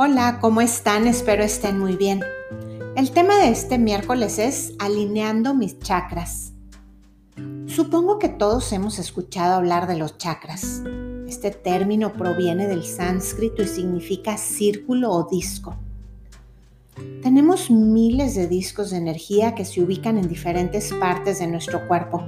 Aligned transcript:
Hola, 0.00 0.38
¿cómo 0.40 0.60
están? 0.60 1.08
Espero 1.08 1.42
estén 1.42 1.76
muy 1.76 1.96
bien. 1.96 2.20
El 2.94 3.10
tema 3.10 3.36
de 3.38 3.48
este 3.48 3.78
miércoles 3.78 4.38
es 4.38 4.74
alineando 4.78 5.54
mis 5.54 5.80
chakras. 5.80 6.52
Supongo 7.66 8.20
que 8.20 8.28
todos 8.28 8.72
hemos 8.72 9.00
escuchado 9.00 9.56
hablar 9.56 9.88
de 9.88 9.96
los 9.96 10.16
chakras. 10.16 10.84
Este 11.26 11.50
término 11.50 12.12
proviene 12.12 12.68
del 12.68 12.84
sánscrito 12.84 13.62
y 13.62 13.66
significa 13.66 14.36
círculo 14.36 15.10
o 15.10 15.28
disco. 15.28 15.74
Tenemos 17.20 17.68
miles 17.68 18.36
de 18.36 18.46
discos 18.46 18.92
de 18.92 18.98
energía 18.98 19.56
que 19.56 19.64
se 19.64 19.82
ubican 19.82 20.16
en 20.16 20.28
diferentes 20.28 20.92
partes 20.92 21.40
de 21.40 21.48
nuestro 21.48 21.88
cuerpo, 21.88 22.22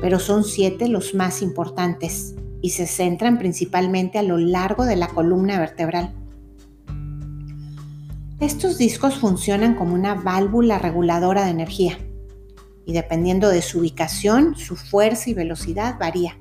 pero 0.00 0.18
son 0.18 0.42
siete 0.42 0.88
los 0.88 1.12
más 1.12 1.42
importantes 1.42 2.34
y 2.62 2.70
se 2.70 2.86
centran 2.86 3.36
principalmente 3.36 4.18
a 4.18 4.22
lo 4.22 4.38
largo 4.38 4.86
de 4.86 4.96
la 4.96 5.08
columna 5.08 5.58
vertebral. 5.58 6.14
Estos 8.44 8.76
discos 8.76 9.14
funcionan 9.14 9.74
como 9.74 9.94
una 9.94 10.14
válvula 10.14 10.78
reguladora 10.78 11.46
de 11.46 11.50
energía 11.50 11.96
y 12.84 12.92
dependiendo 12.92 13.48
de 13.48 13.62
su 13.62 13.78
ubicación, 13.78 14.54
su 14.54 14.76
fuerza 14.76 15.30
y 15.30 15.34
velocidad 15.34 15.98
varía. 15.98 16.38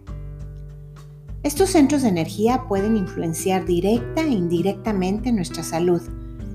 Estos 1.43 1.69
centros 1.69 2.01
de 2.01 2.09
energía 2.09 2.65
pueden 2.67 2.97
influenciar 2.97 3.63
directa 3.63 4.21
e 4.21 4.31
indirectamente 4.31 5.31
nuestra 5.31 5.63
salud, 5.63 6.01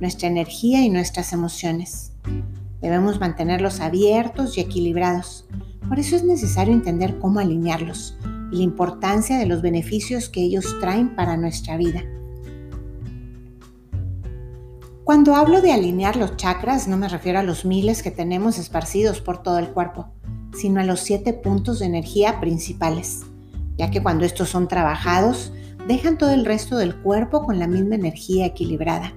nuestra 0.03 0.29
energía 0.29 0.83
y 0.83 0.91
nuestras 0.91 1.33
emociones. 1.33 2.13
Debemos 2.83 3.19
mantenerlos 3.19 3.81
abiertos 3.81 4.59
y 4.59 4.61
equilibrados. 4.61 5.49
Por 5.89 5.99
eso 5.99 6.15
es 6.15 6.25
necesario 6.25 6.75
entender 6.75 7.19
cómo 7.21 7.41
alinearlos 7.41 8.19
y 8.53 8.59
la 8.59 8.65
importancia 8.65 9.39
de 9.39 9.47
los 9.47 9.63
beneficios 9.63 10.29
que 10.29 10.43
ellos 10.43 10.77
traen 10.79 11.17
para 11.17 11.39
nuestra 11.39 11.79
vida. 11.79 12.05
Cuando 15.09 15.35
hablo 15.35 15.63
de 15.63 15.73
alinear 15.73 16.17
los 16.17 16.37
chakras, 16.37 16.87
no 16.87 16.99
me 16.99 17.09
refiero 17.09 17.39
a 17.39 17.43
los 17.43 17.65
miles 17.65 18.03
que 18.03 18.11
tenemos 18.11 18.59
esparcidos 18.59 19.23
por 19.23 19.43
todo 19.43 19.59
el 19.59 19.71
cuerpo, 19.71 20.11
sino 20.53 20.83
a 20.83 20.85
los 20.85 21.01
siete 21.01 21.33
puntos 21.33 21.79
de 21.79 21.87
energía 21.87 22.41
principales, 22.41 23.23
ya 23.79 23.91
que 23.91 24.03
cuando 24.03 24.27
estos 24.27 24.51
son 24.51 24.69
trabajados, 24.69 25.51
dejan 25.87 26.19
todo 26.19 26.33
el 26.33 26.45
resto 26.45 26.77
del 26.77 26.95
cuerpo 26.95 27.43
con 27.47 27.59
la 27.59 27.67
misma 27.67 27.95
energía 27.95 28.45
equilibrada. 28.45 29.15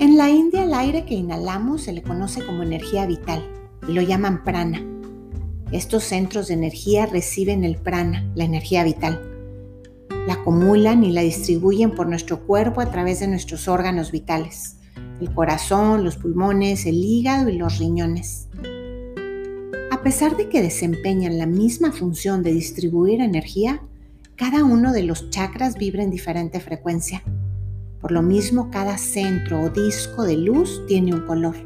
En 0.00 0.16
la 0.16 0.28
India 0.28 0.64
el 0.64 0.74
aire 0.74 1.04
que 1.04 1.14
inhalamos 1.14 1.82
se 1.82 1.92
le 1.92 2.02
conoce 2.02 2.44
como 2.44 2.64
energía 2.64 3.06
vital 3.06 3.48
y 3.86 3.92
lo 3.92 4.02
llaman 4.02 4.42
prana. 4.42 4.84
Estos 5.70 6.02
centros 6.02 6.48
de 6.48 6.54
energía 6.54 7.06
reciben 7.06 7.62
el 7.62 7.76
prana, 7.76 8.28
la 8.34 8.42
energía 8.42 8.82
vital 8.82 9.29
la 10.26 10.34
acumulan 10.34 11.04
y 11.04 11.12
la 11.12 11.22
distribuyen 11.22 11.92
por 11.92 12.08
nuestro 12.08 12.46
cuerpo 12.46 12.80
a 12.80 12.90
través 12.90 13.20
de 13.20 13.28
nuestros 13.28 13.68
órganos 13.68 14.12
vitales, 14.12 14.76
el 15.20 15.32
corazón, 15.32 16.04
los 16.04 16.16
pulmones, 16.16 16.86
el 16.86 16.96
hígado 16.96 17.48
y 17.48 17.58
los 17.58 17.78
riñones. 17.78 18.48
A 19.90 20.02
pesar 20.02 20.36
de 20.36 20.48
que 20.48 20.62
desempeñan 20.62 21.38
la 21.38 21.46
misma 21.46 21.92
función 21.92 22.42
de 22.42 22.52
distribuir 22.52 23.20
energía, 23.20 23.82
cada 24.36 24.64
uno 24.64 24.92
de 24.92 25.02
los 25.02 25.28
chakras 25.30 25.76
vibra 25.76 26.02
en 26.02 26.10
diferente 26.10 26.60
frecuencia. 26.60 27.22
Por 28.00 28.12
lo 28.12 28.22
mismo, 28.22 28.70
cada 28.70 28.96
centro 28.96 29.60
o 29.60 29.68
disco 29.68 30.24
de 30.24 30.38
luz 30.38 30.82
tiene 30.88 31.14
un 31.14 31.26
color, 31.26 31.56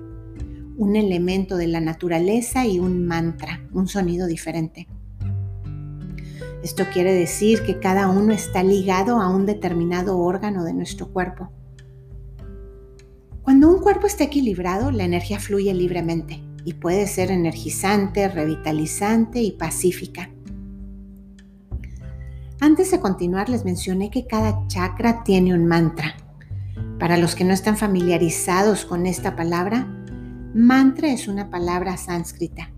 un 0.77 0.97
elemento 0.97 1.57
de 1.57 1.69
la 1.69 1.81
naturaleza 1.81 2.67
y 2.67 2.81
un 2.81 3.07
mantra, 3.07 3.61
un 3.73 3.87
sonido 3.87 4.27
diferente. 4.27 4.89
Esto 6.65 6.85
quiere 6.91 7.13
decir 7.13 7.63
que 7.63 7.79
cada 7.79 8.09
uno 8.09 8.33
está 8.33 8.63
ligado 8.63 9.21
a 9.21 9.29
un 9.29 9.45
determinado 9.45 10.19
órgano 10.19 10.65
de 10.65 10.73
nuestro 10.73 11.13
cuerpo. 11.13 11.51
Cuando 13.43 13.69
un 13.69 13.83
cuerpo 13.83 14.07
está 14.07 14.25
equilibrado, 14.25 14.91
la 14.91 15.05
energía 15.05 15.39
fluye 15.39 15.75
libremente 15.75 16.43
y 16.65 16.73
puede 16.73 17.07
ser 17.07 17.31
energizante, 17.31 18.29
revitalizante 18.29 19.43
y 19.43 19.53
pacífica. 19.53 20.31
Antes 22.61 22.93
de 22.93 22.99
continuar 22.99 23.51
les 23.51 23.67
mencioné 23.67 24.11
que 24.11 24.27
cada 24.27 24.67
chakra 24.67 25.23
tiene 25.23 25.53
un 25.53 25.67
mantra. 25.67 26.15
Para 26.99 27.19
los 27.19 27.35
que 27.35 27.45
no 27.45 27.53
están 27.53 27.77
familiarizados 27.77 28.87
con 28.87 29.05
esta 29.05 29.37
palabra, 29.37 29.87
mantra 30.55 31.13
es 31.13 31.29
una 31.29 31.51
palabra 31.51 31.99
sánscrita 31.99 32.74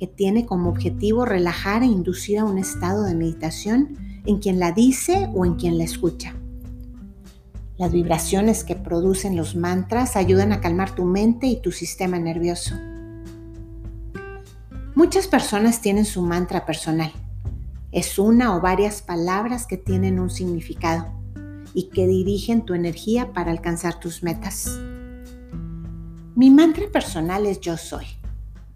que 0.00 0.06
tiene 0.06 0.46
como 0.46 0.70
objetivo 0.70 1.26
relajar 1.26 1.82
e 1.82 1.86
inducir 1.86 2.38
a 2.38 2.44
un 2.46 2.56
estado 2.56 3.04
de 3.04 3.14
meditación 3.14 3.98
en 4.24 4.38
quien 4.38 4.58
la 4.58 4.72
dice 4.72 5.28
o 5.34 5.44
en 5.44 5.56
quien 5.56 5.76
la 5.76 5.84
escucha. 5.84 6.34
Las 7.76 7.92
vibraciones 7.92 8.64
que 8.64 8.76
producen 8.76 9.36
los 9.36 9.54
mantras 9.56 10.16
ayudan 10.16 10.52
a 10.52 10.60
calmar 10.62 10.94
tu 10.94 11.04
mente 11.04 11.48
y 11.48 11.60
tu 11.60 11.70
sistema 11.70 12.18
nervioso. 12.18 12.74
Muchas 14.94 15.28
personas 15.28 15.82
tienen 15.82 16.06
su 16.06 16.22
mantra 16.22 16.64
personal. 16.64 17.12
Es 17.92 18.18
una 18.18 18.56
o 18.56 18.60
varias 18.62 19.02
palabras 19.02 19.66
que 19.66 19.76
tienen 19.76 20.18
un 20.18 20.30
significado 20.30 21.08
y 21.74 21.90
que 21.90 22.06
dirigen 22.06 22.64
tu 22.64 22.72
energía 22.72 23.34
para 23.34 23.50
alcanzar 23.50 24.00
tus 24.00 24.22
metas. 24.22 24.78
Mi 26.34 26.50
mantra 26.50 26.86
personal 26.90 27.44
es 27.44 27.60
yo 27.60 27.76
soy. 27.76 28.19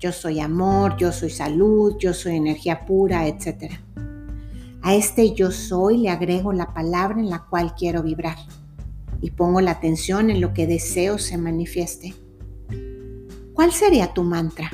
Yo 0.05 0.13
soy 0.13 0.39
amor, 0.39 0.99
yo 0.99 1.13
soy 1.13 1.31
salud, 1.31 1.97
yo 1.99 2.13
soy 2.13 2.37
energía 2.37 2.85
pura, 2.85 3.27
etc. 3.27 3.73
A 4.83 4.95
este 4.95 5.33
yo 5.33 5.51
soy 5.51 5.97
le 5.97 6.11
agrego 6.11 6.53
la 6.53 6.75
palabra 6.75 7.19
en 7.19 7.31
la 7.31 7.47
cual 7.49 7.75
quiero 7.75 8.03
vibrar 8.03 8.37
y 9.23 9.31
pongo 9.31 9.63
la 9.63 9.71
atención 9.71 10.29
en 10.29 10.43
lo 10.43 10.53
que 10.53 10.67
deseo 10.67 11.17
se 11.17 11.39
manifieste. 11.39 12.15
¿Cuál 13.55 13.73
sería 13.73 14.13
tu 14.13 14.25
mantra? 14.25 14.71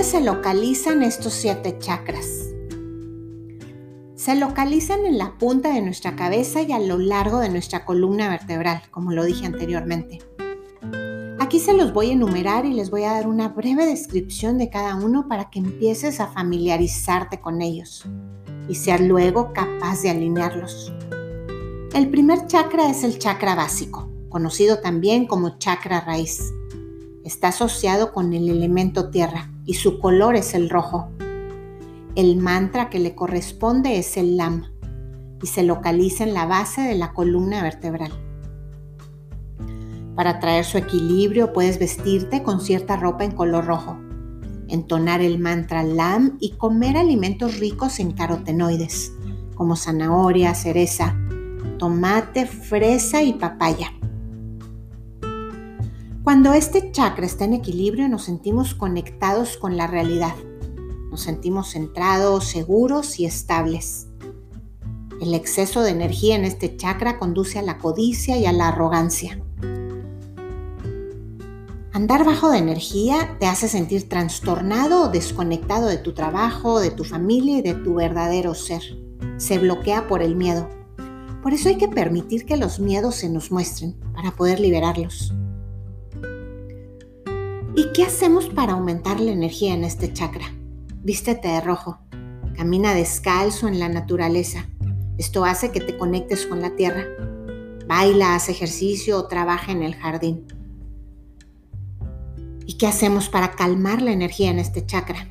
Dónde 0.00 0.12
se 0.12 0.24
localizan 0.24 1.02
estos 1.02 1.34
siete 1.34 1.76
chakras? 1.78 2.54
Se 4.14 4.34
localizan 4.34 5.04
en 5.04 5.18
la 5.18 5.36
punta 5.36 5.74
de 5.74 5.82
nuestra 5.82 6.16
cabeza 6.16 6.62
y 6.62 6.72
a 6.72 6.78
lo 6.78 6.96
largo 6.96 7.38
de 7.38 7.50
nuestra 7.50 7.84
columna 7.84 8.30
vertebral, 8.30 8.80
como 8.90 9.12
lo 9.12 9.24
dije 9.24 9.44
anteriormente. 9.44 10.20
Aquí 11.38 11.60
se 11.60 11.74
los 11.74 11.92
voy 11.92 12.08
a 12.08 12.12
enumerar 12.14 12.64
y 12.64 12.72
les 12.72 12.88
voy 12.88 13.04
a 13.04 13.12
dar 13.12 13.28
una 13.28 13.48
breve 13.48 13.84
descripción 13.84 14.56
de 14.56 14.70
cada 14.70 14.94
uno 14.94 15.28
para 15.28 15.50
que 15.50 15.58
empieces 15.58 16.18
a 16.20 16.28
familiarizarte 16.28 17.42
con 17.42 17.60
ellos 17.60 18.06
y 18.70 18.76
seas 18.76 19.02
luego 19.02 19.52
capaz 19.52 20.00
de 20.00 20.08
alinearlos. 20.08 20.94
El 21.92 22.08
primer 22.08 22.46
chakra 22.46 22.88
es 22.88 23.04
el 23.04 23.18
chakra 23.18 23.54
básico, 23.54 24.08
conocido 24.30 24.78
también 24.80 25.26
como 25.26 25.58
chakra 25.58 26.00
raíz. 26.00 26.54
Está 27.22 27.48
asociado 27.48 28.14
con 28.14 28.32
el 28.32 28.48
elemento 28.48 29.10
tierra 29.10 29.50
y 29.70 29.74
su 29.74 30.00
color 30.00 30.34
es 30.34 30.54
el 30.54 30.68
rojo. 30.68 31.10
El 32.16 32.38
mantra 32.38 32.90
que 32.90 32.98
le 32.98 33.14
corresponde 33.14 33.98
es 33.98 34.16
el 34.16 34.36
LAM 34.36 34.64
y 35.40 35.46
se 35.46 35.62
localiza 35.62 36.24
en 36.24 36.34
la 36.34 36.44
base 36.44 36.80
de 36.80 36.96
la 36.96 37.12
columna 37.12 37.62
vertebral. 37.62 38.10
Para 40.16 40.40
traer 40.40 40.64
su 40.64 40.76
equilibrio 40.76 41.52
puedes 41.52 41.78
vestirte 41.78 42.42
con 42.42 42.60
cierta 42.60 42.96
ropa 42.96 43.22
en 43.22 43.30
color 43.30 43.64
rojo, 43.64 43.96
entonar 44.66 45.20
el 45.20 45.38
mantra 45.38 45.84
LAM 45.84 46.36
y 46.40 46.56
comer 46.56 46.96
alimentos 46.96 47.60
ricos 47.60 48.00
en 48.00 48.10
carotenoides, 48.10 49.12
como 49.54 49.76
zanahoria, 49.76 50.52
cereza, 50.56 51.16
tomate, 51.78 52.44
fresa 52.46 53.22
y 53.22 53.34
papaya. 53.34 53.92
Cuando 56.30 56.54
este 56.54 56.92
chakra 56.92 57.26
está 57.26 57.44
en 57.44 57.54
equilibrio 57.54 58.08
nos 58.08 58.22
sentimos 58.22 58.76
conectados 58.76 59.56
con 59.56 59.76
la 59.76 59.88
realidad. 59.88 60.36
Nos 61.10 61.22
sentimos 61.22 61.72
centrados, 61.72 62.44
seguros 62.44 63.18
y 63.18 63.26
estables. 63.26 64.06
El 65.20 65.34
exceso 65.34 65.82
de 65.82 65.90
energía 65.90 66.36
en 66.36 66.44
este 66.44 66.76
chakra 66.76 67.18
conduce 67.18 67.58
a 67.58 67.62
la 67.62 67.78
codicia 67.78 68.38
y 68.38 68.46
a 68.46 68.52
la 68.52 68.68
arrogancia. 68.68 69.42
Andar 71.92 72.24
bajo 72.24 72.48
de 72.48 72.58
energía 72.58 73.36
te 73.40 73.46
hace 73.46 73.66
sentir 73.66 74.08
trastornado 74.08 75.06
o 75.06 75.08
desconectado 75.08 75.88
de 75.88 75.98
tu 75.98 76.14
trabajo, 76.14 76.78
de 76.78 76.92
tu 76.92 77.02
familia 77.02 77.58
y 77.58 77.62
de 77.62 77.74
tu 77.74 77.94
verdadero 77.94 78.54
ser. 78.54 78.82
Se 79.36 79.58
bloquea 79.58 80.06
por 80.06 80.22
el 80.22 80.36
miedo. 80.36 80.68
Por 81.42 81.54
eso 81.54 81.70
hay 81.70 81.76
que 81.76 81.88
permitir 81.88 82.46
que 82.46 82.56
los 82.56 82.78
miedos 82.78 83.16
se 83.16 83.28
nos 83.28 83.50
muestren 83.50 83.96
para 84.14 84.30
poder 84.30 84.60
liberarlos. 84.60 85.34
¿Y 87.76 87.92
qué 87.92 88.02
hacemos 88.02 88.48
para 88.48 88.72
aumentar 88.72 89.20
la 89.20 89.30
energía 89.30 89.74
en 89.74 89.84
este 89.84 90.12
chakra? 90.12 90.46
Vístete 91.04 91.46
de 91.46 91.60
rojo. 91.60 92.00
Camina 92.56 92.94
descalzo 92.94 93.68
en 93.68 93.78
la 93.78 93.88
naturaleza. 93.88 94.66
Esto 95.18 95.44
hace 95.44 95.70
que 95.70 95.80
te 95.80 95.96
conectes 95.96 96.46
con 96.46 96.60
la 96.60 96.74
tierra. 96.74 97.04
Baila, 97.86 98.34
haz 98.34 98.48
ejercicio 98.48 99.18
o 99.18 99.28
trabaja 99.28 99.70
en 99.70 99.84
el 99.84 99.94
jardín. 99.94 100.46
¿Y 102.66 102.74
qué 102.74 102.88
hacemos 102.88 103.28
para 103.28 103.52
calmar 103.52 104.02
la 104.02 104.10
energía 104.10 104.50
en 104.50 104.58
este 104.58 104.84
chakra? 104.84 105.28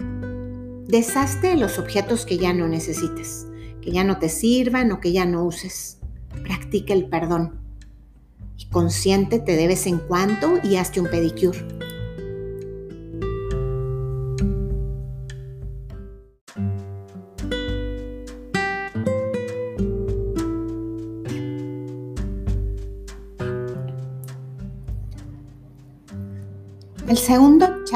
Deshazte 0.88 1.48
de 1.48 1.58
los 1.58 1.78
objetos 1.78 2.26
que 2.26 2.38
ya 2.38 2.54
no 2.54 2.70
necesites, 2.70 3.48
que 3.82 3.92
ya 3.92 4.06
no 4.06 4.18
te 4.18 4.30
sirvan 4.30 4.94
o 4.94 5.02
que 5.02 5.12
ya 5.12 5.26
no 5.26 5.44
uses. 5.44 6.00
Practica 6.44 6.94
el 6.94 7.10
perdón. 7.10 7.60
Y 8.58 8.68
consiéntete 8.70 9.58
de 9.58 9.68
vez 9.68 9.88
en 9.88 9.98
cuando 9.98 10.60
y 10.64 10.78
hazte 10.78 11.02
un 11.02 11.10
pedicure. 11.10 11.89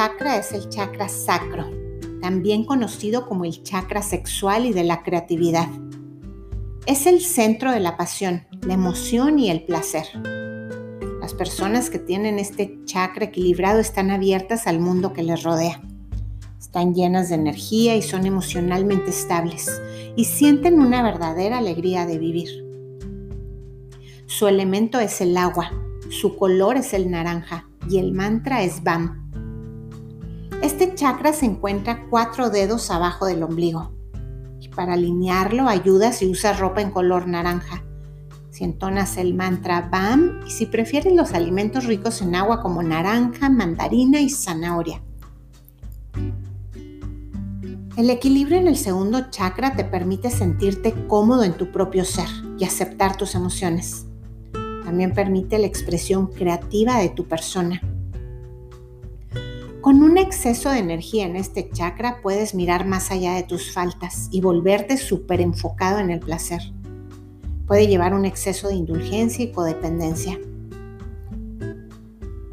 Chakra 0.04 0.36
es 0.36 0.52
el 0.52 0.68
chakra 0.68 1.08
sacro, 1.08 1.66
también 2.20 2.66
conocido 2.66 3.26
como 3.26 3.46
el 3.46 3.64
chakra 3.64 4.02
sexual 4.02 4.66
y 4.66 4.74
de 4.74 4.84
la 4.84 5.02
creatividad. 5.02 5.70
Es 6.86 7.06
el 7.08 7.22
centro 7.22 7.72
de 7.72 7.80
la 7.80 7.96
pasión, 7.96 8.46
la 8.64 8.74
emoción 8.74 9.40
y 9.40 9.50
el 9.50 9.64
placer. 9.64 10.04
Las 11.22 11.34
personas 11.34 11.90
que 11.90 12.00
tienen 12.00 12.38
este 12.38 12.80
chakra 12.84 13.28
equilibrado 13.28 13.80
están 13.80 14.12
abiertas 14.12 14.68
al 14.68 14.82
mundo 14.82 15.14
que 15.14 15.24
les 15.24 15.42
rodea. 15.42 15.82
Están 16.60 16.94
llenas 16.94 17.30
de 17.30 17.36
energía 17.36 17.96
y 17.96 18.02
son 18.02 18.26
emocionalmente 18.26 19.10
estables 19.10 19.72
y 20.18 20.26
sienten 20.26 20.82
una 20.82 21.02
verdadera 21.02 21.60
alegría 21.60 22.06
de 22.06 22.18
vivir. 22.18 22.50
Su 24.26 24.48
elemento 24.48 25.00
es 25.00 25.22
el 25.22 25.38
agua, 25.38 25.72
su 26.10 26.36
color 26.36 26.76
es 26.76 26.94
el 26.94 27.10
naranja 27.10 27.70
y 27.90 28.00
el 28.00 28.12
mantra 28.12 28.64
es 28.64 28.84
BAM. 28.84 29.23
Este 30.64 30.96
chakra 30.96 31.34
se 31.34 31.46
encuentra 31.46 32.08
cuatro 32.10 32.50
dedos 32.50 32.90
abajo 32.90 33.26
del 33.26 33.44
ombligo. 33.44 33.92
Y 34.62 34.70
para 34.70 34.94
alinearlo 34.94 35.68
ayuda 35.68 36.14
si 36.14 36.26
usas 36.26 36.58
ropa 36.58 36.82
en 36.82 36.92
color 36.92 37.28
naranja. 37.28 37.84
Si 38.50 38.64
entonas 38.64 39.18
el 39.18 39.34
mantra 39.34 39.90
BAM 39.92 40.40
y 40.48 40.52
si 40.52 40.66
prefieres 40.66 41.14
los 41.14 41.34
alimentos 41.34 41.84
ricos 41.84 42.22
en 42.22 42.34
agua 42.34 42.62
como 42.62 42.82
naranja, 42.82 43.50
mandarina 43.50 44.22
y 44.22 44.30
zanahoria. 44.30 45.04
El 47.98 48.10
equilibrio 48.10 48.58
en 48.58 48.70
el 48.70 48.78
segundo 48.78 49.30
chakra 49.32 49.76
te 49.76 49.84
permite 49.84 50.30
sentirte 50.30 50.94
cómodo 51.08 51.44
en 51.44 51.58
tu 51.58 51.74
propio 51.74 52.06
ser 52.06 52.30
y 52.58 52.64
aceptar 52.64 53.18
tus 53.18 53.36
emociones. 53.36 54.06
También 54.86 55.14
permite 55.14 55.58
la 55.58 55.68
expresión 55.68 56.28
creativa 56.28 57.00
de 57.00 57.10
tu 57.10 57.28
persona. 57.28 57.82
Con 59.84 60.02
un 60.02 60.18
exceso 60.18 60.70
de 60.70 60.78
energía 60.78 61.26
en 61.26 61.36
este 61.36 61.70
chakra 61.70 62.22
puedes 62.22 62.56
mirar 62.56 62.88
más 62.88 63.12
allá 63.12 63.34
de 63.34 63.44
tus 63.44 63.74
faltas 63.74 64.30
y 64.32 64.40
volverte 64.40 64.96
súper 64.96 65.42
enfocado 65.42 66.00
en 66.00 66.10
el 66.10 66.22
placer. 66.22 66.62
Puede 67.68 67.88
llevar 67.88 68.14
un 68.14 68.24
exceso 68.24 68.70
de 68.70 68.76
indulgencia 68.76 69.44
y 69.44 69.52
codependencia. 69.52 70.40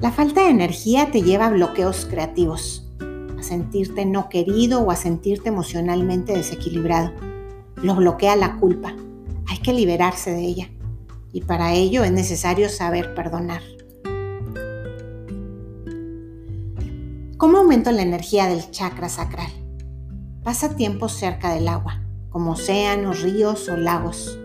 La 0.01 0.11
falta 0.11 0.43
de 0.43 0.51
energía 0.51 1.13
te 1.13 1.23
lleva 1.23 1.47
a 1.47 1.51
bloqueos 1.51 2.05
creativos, 2.05 2.91
a 3.39 3.45
sentirte 3.45 4.05
no 4.05 4.29
querido 4.29 4.81
o 4.81 4.91
a 4.91 4.97
sentirte 4.97 5.51
emocionalmente 5.51 6.33
desequilibrado. 6.33 7.13
Lo 7.77 7.95
bloquea 7.95 8.35
la 8.35 8.57
culpa. 8.57 8.97
Hay 9.47 9.59
que 9.59 9.73
liberarse 9.73 10.33
de 10.33 10.43
ella 10.43 10.69
y 11.33 11.43
para 11.43 11.75
ello 11.75 12.03
es 12.03 12.11
necesario 12.11 12.69
saber 12.69 13.15
perdonar. 13.15 13.63
¿Cómo 17.41 17.57
aumento 17.57 17.91
la 17.91 18.03
energía 18.03 18.49
del 18.49 18.71
chakra 18.71 19.09
sacral? 19.09 19.51
Pasa 20.45 20.77
tiempo 20.77 21.09
cerca 21.09 21.55
del 21.55 21.69
agua, 21.69 22.03
como 22.29 22.51
océanos, 22.51 23.23
ríos 23.23 23.67
o 23.71 23.79
lagos. 23.79 24.39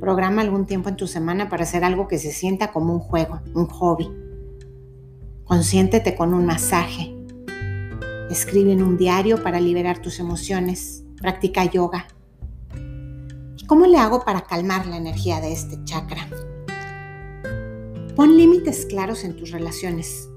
Programa 0.00 0.42
algún 0.42 0.66
tiempo 0.66 0.88
en 0.88 0.96
tu 0.96 1.06
semana 1.06 1.48
para 1.48 1.62
hacer 1.62 1.84
algo 1.84 2.08
que 2.08 2.18
se 2.18 2.32
sienta 2.32 2.72
como 2.72 2.92
un 2.92 2.98
juego, 2.98 3.40
un 3.54 3.66
hobby. 3.66 4.10
Consiéntete 5.44 6.16
con 6.16 6.34
un 6.34 6.44
masaje. 6.44 7.14
Escribe 8.28 8.72
en 8.72 8.82
un 8.82 8.98
diario 8.98 9.40
para 9.40 9.60
liberar 9.60 10.02
tus 10.02 10.18
emociones. 10.18 11.04
Practica 11.20 11.66
yoga. 11.66 12.08
¿Cómo 13.68 13.86
le 13.86 13.96
hago 13.96 14.24
para 14.24 14.40
calmar 14.40 14.86
la 14.86 14.96
energía 14.96 15.40
de 15.40 15.52
este 15.52 15.78
chakra? 15.84 16.26
Pon 18.16 18.36
límites 18.36 18.86
claros 18.86 19.22
en 19.22 19.36
tus 19.36 19.52
relaciones. 19.52 20.29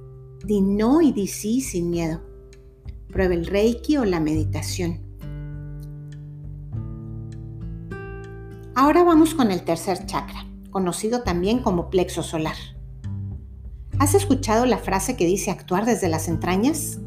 Di 0.43 0.59
no 0.59 1.01
y 1.01 1.13
di 1.13 1.27
sí 1.27 1.61
sin 1.61 1.89
miedo. 1.89 2.21
Prueba 3.07 3.33
el 3.33 3.45
reiki 3.45 3.95
o 3.95 4.03
la 4.03 4.19
meditación. 4.19 4.99
Ahora 8.75 9.05
vamos 9.05 9.33
con 9.35 9.51
el 9.51 9.63
tercer 9.63 10.05
chakra, 10.05 10.45
conocido 10.69 11.23
también 11.23 11.59
como 11.59 11.89
plexo 11.89 12.23
solar. 12.23 12.57
¿Has 13.99 14.15
escuchado 14.15 14.65
la 14.65 14.79
frase 14.79 15.15
que 15.15 15.25
dice 15.25 15.49
actuar 15.49 15.85
desde 15.85 16.09
las 16.09 16.27
entrañas? 16.27 16.99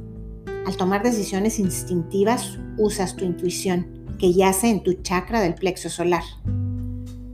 Al 0.65 0.79
tomar 0.79 1.03
decisiones 1.03 1.59
instintivas 1.59 2.59
usas 2.79 3.17
tu 3.17 3.27
intuición 3.27 4.07
que 4.19 4.33
yace 4.33 4.71
en 4.71 4.83
tu 4.83 4.95
chakra 5.03 5.43
del 5.43 5.55
plexo 5.55 5.91
solar. 5.91 6.23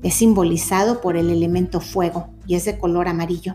Es 0.02 0.14
simbolizado 0.14 1.00
por 1.00 1.16
el 1.16 1.30
elemento 1.30 1.80
fuego 1.80 2.30
y 2.48 2.56
es 2.56 2.64
de 2.64 2.76
color 2.76 3.06
amarillo. 3.06 3.54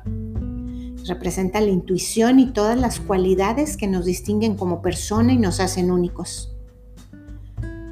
Representa 1.08 1.62
la 1.62 1.70
intuición 1.70 2.38
y 2.38 2.52
todas 2.52 2.78
las 2.78 3.00
cualidades 3.00 3.78
que 3.78 3.88
nos 3.88 4.04
distinguen 4.04 4.58
como 4.58 4.82
persona 4.82 5.32
y 5.32 5.38
nos 5.38 5.62
hacen 5.62 5.90
únicos. 5.90 6.54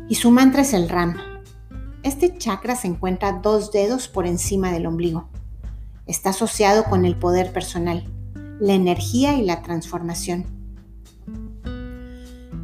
Y 0.10 0.16
su 0.16 0.32
mantra 0.32 0.64
es 0.64 0.74
el 0.74 0.90
Ram. 0.90 1.16
Este 2.04 2.38
chakra 2.38 2.76
se 2.76 2.88
encuentra 2.88 3.40
dos 3.42 3.72
dedos 3.72 4.10
por 4.10 4.28
encima 4.28 4.74
del 4.74 4.86
ombligo. 4.86 5.30
Está 6.06 6.32
asociado 6.32 6.84
con 6.84 7.06
el 7.06 7.16
poder 7.16 7.54
personal, 7.54 8.04
la 8.60 8.74
energía 8.74 9.34
y 9.36 9.46
la 9.46 9.62
transformación. 9.62 10.46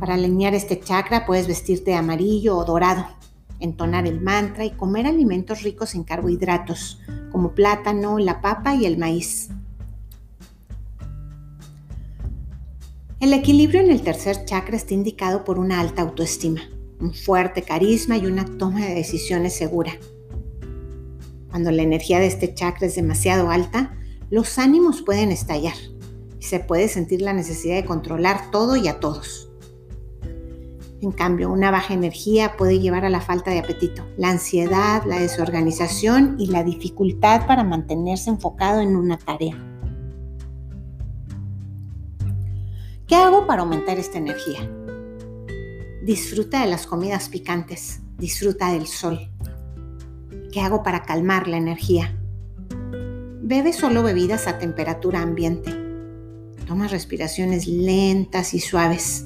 Para 0.02 0.16
alinear 0.16 0.54
este 0.54 0.82
chakra 0.82 1.26
puedes 1.26 1.48
vestirte 1.48 1.92
de 1.92 1.98
amarillo 1.98 2.58
o 2.58 2.66
dorado, 2.66 3.06
entonar 3.62 4.06
el 4.06 4.20
mantra 4.20 4.66
y 4.66 4.72
comer 4.72 5.08
alimentos 5.08 5.64
ricos 5.64 5.96
en 5.96 6.04
carbohidratos, 6.04 7.00
como 7.32 7.54
plátano, 7.54 8.20
la 8.20 8.42
papa 8.42 8.76
y 8.76 8.86
el 8.86 8.98
maíz. 8.98 9.50
El 13.22 13.34
equilibrio 13.34 13.82
en 13.82 13.92
el 13.92 14.02
tercer 14.02 14.46
chakra 14.46 14.76
está 14.76 14.96
indicado 14.96 15.44
por 15.44 15.60
una 15.60 15.80
alta 15.80 16.02
autoestima, 16.02 16.62
un 17.00 17.14
fuerte 17.14 17.62
carisma 17.62 18.18
y 18.18 18.26
una 18.26 18.46
toma 18.58 18.84
de 18.84 18.96
decisiones 18.96 19.54
segura. 19.54 19.92
Cuando 21.52 21.70
la 21.70 21.84
energía 21.84 22.20
de 22.20 22.26
este 22.26 22.56
chakra 22.56 22.88
es 22.88 22.96
demasiado 22.96 23.52
alta, 23.52 23.96
los 24.32 24.58
ánimos 24.58 25.04
pueden 25.04 25.32
estallar 25.32 25.76
y 26.40 26.44
se 26.44 26.62
puede 26.62 26.88
sentir 26.88 27.22
la 27.22 27.34
necesidad 27.34 27.76
de 27.76 27.86
controlar 27.86 28.50
todo 28.50 28.76
y 28.76 28.88
a 28.88 29.00
todos. 29.00 29.52
En 31.00 31.12
cambio, 31.12 31.52
una 31.52 31.70
baja 31.70 31.94
energía 31.94 32.58
puede 32.58 32.80
llevar 32.80 33.06
a 33.06 33.12
la 33.12 33.22
falta 33.22 33.52
de 33.52 33.60
apetito, 33.60 34.04
la 34.18 34.32
ansiedad, 34.32 35.04
la 35.06 35.20
desorganización 35.20 36.38
y 36.40 36.48
la 36.48 36.64
dificultad 36.64 37.46
para 37.46 37.64
mantenerse 37.64 38.32
enfocado 38.32 38.82
en 38.82 38.96
una 38.96 39.20
tarea. 39.20 39.71
¿Qué 43.12 43.18
hago 43.18 43.46
para 43.46 43.64
aumentar 43.64 44.00
esta 44.00 44.20
energía? 44.20 44.72
Disfruta 46.02 46.62
de 46.62 46.68
las 46.68 46.88
comidas 46.88 47.28
picantes, 47.28 48.00
disfruta 48.18 48.72
del 48.72 48.88
sol. 48.88 49.30
¿Qué 50.54 50.62
hago 50.62 50.82
para 50.82 51.04
calmar 51.04 51.50
la 51.50 51.58
energía? 51.58 52.18
Bebe 53.42 53.74
solo 53.74 54.02
bebidas 54.02 54.48
a 54.48 54.60
temperatura 54.60 55.22
ambiente. 55.22 55.74
Toma 56.66 56.88
respiraciones 56.88 57.68
lentas 57.68 58.54
y 58.54 58.62
suaves. 58.62 59.26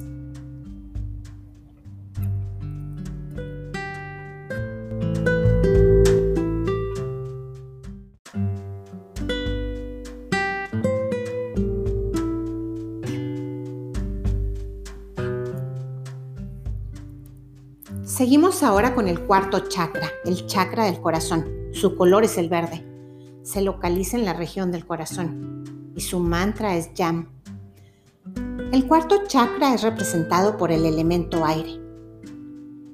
Seguimos 18.16 18.62
ahora 18.62 18.94
con 18.94 19.08
el 19.08 19.20
cuarto 19.26 19.68
chakra, 19.68 20.10
el 20.24 20.46
chakra 20.46 20.86
del 20.86 21.02
corazón. 21.02 21.68
Su 21.72 21.96
color 21.96 22.24
es 22.24 22.38
el 22.38 22.48
verde. 22.48 22.82
Se 23.42 23.60
localiza 23.60 24.16
en 24.16 24.24
la 24.24 24.32
región 24.32 24.72
del 24.72 24.86
corazón 24.86 25.92
y 25.94 26.00
su 26.00 26.18
mantra 26.18 26.76
es 26.76 26.94
Yam. 26.94 27.28
El 28.72 28.86
cuarto 28.86 29.26
chakra 29.26 29.74
es 29.74 29.82
representado 29.82 30.56
por 30.56 30.72
el 30.72 30.86
elemento 30.86 31.44
aire. 31.44 31.78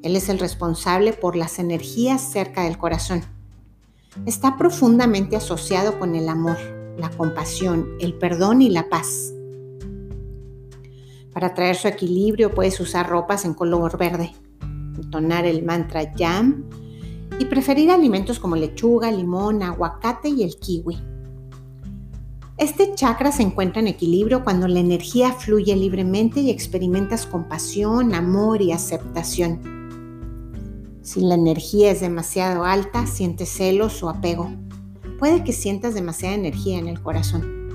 Él 0.02 0.16
es 0.16 0.28
el 0.28 0.40
responsable 0.40 1.12
por 1.12 1.36
las 1.36 1.60
energías 1.60 2.20
cerca 2.20 2.64
del 2.64 2.76
corazón. 2.76 3.22
Está 4.26 4.56
profundamente 4.56 5.36
asociado 5.36 6.00
con 6.00 6.16
el 6.16 6.28
amor, 6.28 6.58
la 6.98 7.10
compasión, 7.10 7.90
el 8.00 8.14
perdón 8.14 8.60
y 8.60 8.70
la 8.70 8.88
paz. 8.88 9.32
Para 11.32 11.54
traer 11.54 11.76
su 11.76 11.86
equilibrio 11.86 12.52
puedes 12.52 12.80
usar 12.80 13.08
ropas 13.08 13.44
en 13.44 13.54
color 13.54 13.96
verde, 13.96 14.34
entonar 15.12 15.44
el 15.44 15.62
mantra 15.62 16.14
YAM 16.14 16.64
y 17.38 17.44
preferir 17.44 17.90
alimentos 17.90 18.38
como 18.38 18.56
lechuga, 18.56 19.10
limón, 19.12 19.62
aguacate 19.62 20.30
y 20.30 20.42
el 20.42 20.56
kiwi. 20.56 20.96
Este 22.56 22.94
chakra 22.94 23.30
se 23.30 23.42
encuentra 23.42 23.82
en 23.82 23.88
equilibrio 23.88 24.42
cuando 24.42 24.68
la 24.68 24.80
energía 24.80 25.32
fluye 25.32 25.76
libremente 25.76 26.40
y 26.40 26.48
experimentas 26.48 27.26
compasión, 27.26 28.14
amor 28.14 28.62
y 28.62 28.72
aceptación. 28.72 29.60
Si 31.02 31.20
la 31.20 31.34
energía 31.34 31.90
es 31.90 32.00
demasiado 32.00 32.64
alta, 32.64 33.06
sientes 33.06 33.50
celos 33.50 34.02
o 34.02 34.08
apego. 34.08 34.50
Puede 35.18 35.44
que 35.44 35.52
sientas 35.52 35.92
demasiada 35.92 36.36
energía 36.36 36.78
en 36.78 36.88
el 36.88 37.02
corazón. 37.02 37.68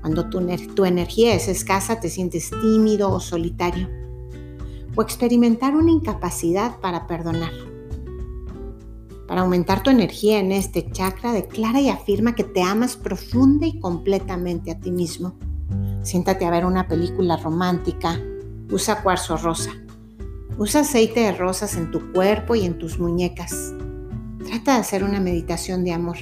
Cuando 0.00 0.30
tu, 0.30 0.46
tu 0.76 0.84
energía 0.84 1.34
es 1.34 1.48
escasa, 1.48 1.98
te 1.98 2.08
sientes 2.08 2.50
tímido 2.50 3.10
o 3.10 3.18
solitario. 3.18 3.99
O 4.96 5.02
experimentar 5.02 5.76
una 5.76 5.90
incapacidad 5.90 6.80
para 6.80 7.06
perdonar. 7.06 7.52
Para 9.28 9.42
aumentar 9.42 9.82
tu 9.82 9.90
energía 9.90 10.40
en 10.40 10.50
este 10.50 10.90
chakra, 10.90 11.32
declara 11.32 11.80
y 11.80 11.88
afirma 11.88 12.34
que 12.34 12.42
te 12.42 12.62
amas 12.62 12.96
profunda 12.96 13.66
y 13.66 13.78
completamente 13.78 14.72
a 14.72 14.80
ti 14.80 14.90
mismo. 14.90 15.34
Siéntate 16.02 16.44
a 16.44 16.50
ver 16.50 16.64
una 16.64 16.88
película 16.88 17.36
romántica. 17.36 18.20
Usa 18.72 19.02
cuarzo 19.02 19.36
rosa. 19.36 19.70
Usa 20.58 20.80
aceite 20.80 21.20
de 21.20 21.32
rosas 21.32 21.76
en 21.76 21.92
tu 21.92 22.12
cuerpo 22.12 22.56
y 22.56 22.64
en 22.64 22.78
tus 22.78 22.98
muñecas. 22.98 23.72
Trata 24.44 24.74
de 24.74 24.80
hacer 24.80 25.04
una 25.04 25.20
meditación 25.20 25.84
de 25.84 25.92
amor. 25.92 26.16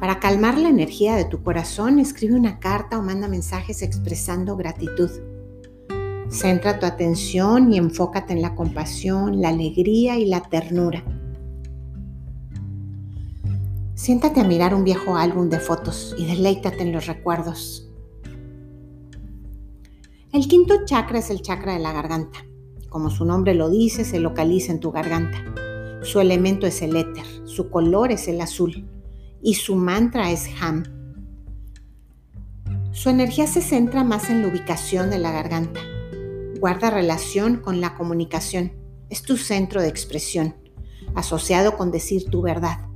Para 0.00 0.20
calmar 0.20 0.56
la 0.56 0.70
energía 0.70 1.14
de 1.16 1.24
tu 1.24 1.42
corazón, 1.42 1.98
escribe 1.98 2.34
una 2.34 2.58
carta 2.58 2.98
o 2.98 3.02
manda 3.02 3.28
mensajes 3.28 3.82
expresando 3.82 4.56
gratitud. 4.56 5.10
Centra 6.34 6.80
tu 6.80 6.84
atención 6.84 7.72
y 7.72 7.78
enfócate 7.78 8.32
en 8.32 8.42
la 8.42 8.56
compasión, 8.56 9.40
la 9.40 9.50
alegría 9.50 10.18
y 10.18 10.26
la 10.26 10.40
ternura. 10.40 11.04
Siéntate 13.94 14.40
a 14.40 14.44
mirar 14.44 14.74
un 14.74 14.82
viejo 14.82 15.16
álbum 15.16 15.48
de 15.48 15.60
fotos 15.60 16.12
y 16.18 16.26
deleítate 16.26 16.82
en 16.82 16.90
los 16.90 17.06
recuerdos. 17.06 17.88
El 20.32 20.48
quinto 20.48 20.84
chakra 20.84 21.20
es 21.20 21.30
el 21.30 21.40
chakra 21.40 21.74
de 21.74 21.78
la 21.78 21.92
garganta. 21.92 22.40
Como 22.88 23.10
su 23.10 23.24
nombre 23.24 23.54
lo 23.54 23.70
dice, 23.70 24.04
se 24.04 24.18
localiza 24.18 24.72
en 24.72 24.80
tu 24.80 24.90
garganta. 24.90 25.38
Su 26.02 26.18
elemento 26.18 26.66
es 26.66 26.82
el 26.82 26.96
éter, 26.96 27.24
su 27.44 27.70
color 27.70 28.10
es 28.10 28.26
el 28.26 28.40
azul 28.40 28.90
y 29.40 29.54
su 29.54 29.76
mantra 29.76 30.32
es 30.32 30.50
Ham. 30.60 30.82
Su 32.90 33.08
energía 33.08 33.46
se 33.46 33.62
centra 33.62 34.02
más 34.02 34.30
en 34.30 34.42
la 34.42 34.48
ubicación 34.48 35.10
de 35.10 35.18
la 35.18 35.30
garganta, 35.30 35.80
guarda 36.64 36.88
relación 36.88 37.56
con 37.56 37.82
la 37.82 37.94
comunicación. 37.94 38.72
Es 39.10 39.20
tu 39.20 39.36
centro 39.36 39.82
de 39.82 39.88
expresión, 39.88 40.54
asociado 41.14 41.76
con 41.76 41.90
decir 41.90 42.30
tu 42.30 42.40
verdad. 42.40 42.88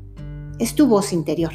Es 0.58 0.74
tu 0.74 0.86
voz 0.86 1.12
interior. 1.12 1.52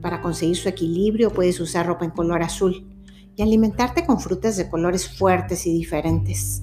Para 0.00 0.22
conseguir 0.22 0.56
su 0.56 0.66
equilibrio 0.66 1.30
puedes 1.30 1.60
usar 1.60 1.84
ropa 1.84 2.06
en 2.06 2.12
color 2.12 2.42
azul 2.42 2.88
y 3.36 3.42
alimentarte 3.42 4.06
con 4.06 4.18
frutas 4.18 4.56
de 4.56 4.70
colores 4.70 5.14
fuertes 5.18 5.66
y 5.66 5.74
diferentes. 5.74 6.62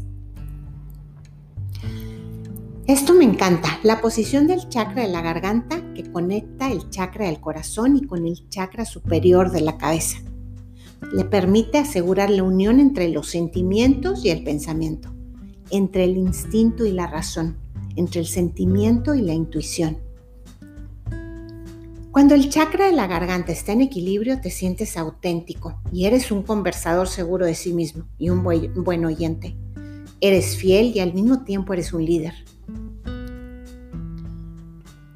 Esto 2.88 3.14
me 3.14 3.26
encanta, 3.26 3.78
la 3.84 4.02
posición 4.02 4.48
del 4.48 4.68
chakra 4.70 5.04
de 5.04 5.10
la 5.10 5.22
garganta 5.22 5.94
que 5.94 6.12
conecta 6.12 6.72
el 6.72 6.90
chakra 6.90 7.28
del 7.28 7.40
corazón 7.40 7.96
y 7.96 8.08
con 8.08 8.26
el 8.26 8.50
chakra 8.50 8.86
superior 8.86 9.52
de 9.52 9.62
la 9.62 9.78
cabeza 9.78 10.18
le 11.14 11.26
permite 11.26 11.78
asegurar 11.78 12.30
la 12.30 12.44
unión 12.44 12.80
entre 12.80 13.10
los 13.10 13.30
sentimientos 13.30 14.26
y 14.26 14.30
el 14.30 14.44
pensamiento, 14.44 15.14
entre 15.70 16.04
el 16.04 16.18
instinto 16.18 16.86
y 16.86 16.92
la 16.92 17.08
razón, 17.08 17.58
entre 17.96 18.22
el 18.22 18.28
sentimiento 18.28 19.16
y 19.16 19.22
la 19.22 19.34
intuición. 19.34 19.98
Cuando 22.12 22.34
el 22.34 22.50
chakra 22.50 22.86
de 22.86 22.94
la 22.94 23.08
garganta 23.08 23.52
está 23.52 23.74
en 23.74 23.82
equilibrio, 23.82 24.40
te 24.40 24.50
sientes 24.50 24.96
auténtico 24.96 25.82
y 25.92 26.06
eres 26.06 26.32
un 26.32 26.44
conversador 26.44 27.08
seguro 27.08 27.46
de 27.46 27.56
sí 27.56 27.74
mismo 27.74 28.06
y 28.18 28.30
un 28.30 28.42
buen 28.42 29.06
oyente. 29.06 29.58
Eres 30.22 30.56
fiel 30.56 30.96
y 30.96 31.02
al 31.02 31.14
mismo 31.14 31.44
tiempo 31.44 31.74
eres 31.74 31.92
un 31.92 32.06
líder. 32.06 32.34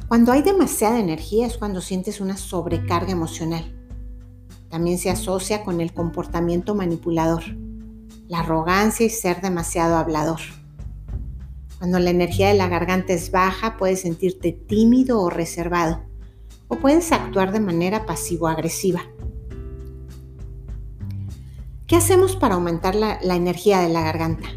Cuando 0.10 0.32
hay 0.32 0.42
demasiada 0.42 1.00
energía 1.00 1.48
es 1.48 1.58
cuando 1.58 1.80
sientes 1.82 2.20
una 2.20 2.36
sobrecarga 2.36 3.12
emocional 3.12 3.79
también 4.70 5.00
se 5.00 5.10
asocia 5.10 5.64
con 5.64 5.82
el 5.82 5.94
comportamiento 5.94 6.76
manipulador, 6.76 7.44
la 8.28 8.40
arrogancia 8.40 9.06
y 9.06 9.10
ser 9.10 9.42
demasiado 9.42 9.98
hablador. 9.98 10.40
Cuando 11.80 11.98
la 12.00 12.12
energía 12.12 12.50
de 12.50 12.54
la 12.54 12.68
garganta 12.68 13.14
es 13.14 13.32
baja, 13.32 13.78
puedes 13.78 14.02
sentirte 14.02 14.52
tímido 14.52 15.22
o 15.22 15.30
reservado, 15.30 16.02
o 16.68 16.76
puedes 16.76 17.12
actuar 17.12 17.52
de 17.52 17.60
manera 17.60 18.06
pasivo-agresiva. 18.06 19.02
¿Qué 21.88 21.96
hacemos 21.96 22.36
para 22.36 22.56
aumentar 22.56 22.94
la, 22.94 23.20
la, 23.24 23.36
energía 23.36 23.80
de 23.80 23.90
la 23.90 24.04
garganta? 24.04 24.50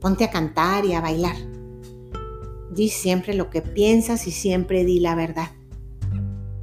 Ponte 0.00 0.24
a 0.24 0.30
cantar 0.30 0.84
y 0.84 0.94
a 0.94 1.00
bailar. 1.00 1.36
Di 2.72 2.88
siempre 2.88 3.34
lo 3.34 3.48
que 3.50 3.62
piensas 3.62 4.26
y 4.26 4.32
siempre 4.32 4.84
di 4.84 4.98
la 4.98 5.14
verdad 5.14 5.50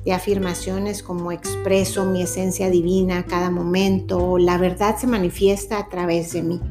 de 0.03 0.13
afirmaciones 0.13 1.03
como 1.03 1.31
expreso 1.31 2.05
mi 2.05 2.21
esencia 2.21 2.69
divina 2.69 3.25
cada 3.25 3.51
momento, 3.51 4.37
la 4.37 4.57
verdad 4.57 4.97
se 4.97 5.07
manifiesta 5.07 5.77
a 5.77 5.89
través 5.89 6.31
de 6.33 6.41
mí. 6.41 6.61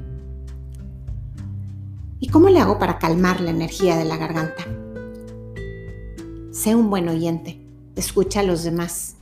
¿Y 2.20 2.28
cómo 2.28 2.48
le 2.48 2.58
hago 2.58 2.78
para 2.78 2.98
calmar 2.98 3.40
la 3.40 3.50
energía 3.50 3.96
de 3.96 4.04
la 4.04 4.16
garganta? 4.16 4.64
Sé 6.50 6.74
un 6.74 6.90
buen 6.90 7.08
oyente, 7.08 7.60
escucha 7.94 8.40
a 8.40 8.42
los 8.42 8.64
demás. 8.64 9.16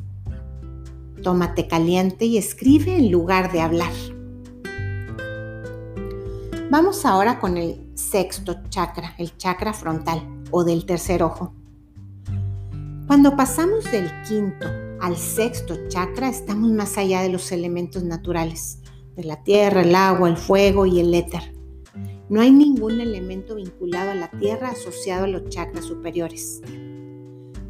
Tómate 1.23 1.67
caliente 1.67 2.25
y 2.25 2.39
escribe 2.39 2.97
en 2.97 3.11
lugar 3.11 3.53
de 3.53 3.61
hablar. 3.61 3.93
Vamos 6.71 7.05
ahora 7.05 7.39
con 7.39 7.57
el 7.57 7.87
sexto 7.95 8.57
chakra, 8.69 9.15
el 9.19 9.37
chakra 9.37 9.73
frontal 9.73 10.23
o 10.51 10.65
del 10.65 10.87
tercer 10.87 11.23
ojo. 11.23 11.53
Cuando 13.07 13.37
pasamos 13.37 13.85
del 13.93 14.11
quinto 14.29 14.67
al 15.01 15.17
sexto 15.17 15.77
chakra, 15.87 16.29
estamos 16.29 16.73
más 16.73 16.99
allá 16.99 17.23
de 17.23 17.29
los 17.29 17.53
elementos 17.53 18.03
naturales, 18.03 18.81
de 19.15 19.23
la 19.23 19.45
tierra, 19.45 19.83
el 19.83 19.95
agua, 19.95 20.29
el 20.29 20.37
fuego 20.37 20.87
y 20.87 20.99
el 20.99 21.15
éter. 21.15 21.55
No 22.29 22.41
hay 22.41 22.51
ningún 22.51 23.01
elemento 23.01 23.55
vinculado 23.55 24.11
a 24.11 24.17
la 24.17 24.29
tierra 24.33 24.71
asociado 24.71 25.27
a 25.27 25.29
los 25.29 25.49
chakras 25.51 25.85
superiores. 25.85 26.63